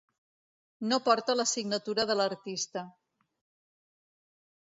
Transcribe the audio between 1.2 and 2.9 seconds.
la signatura de l'artista.